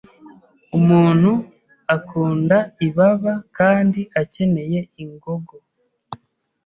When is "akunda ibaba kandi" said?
1.95-4.01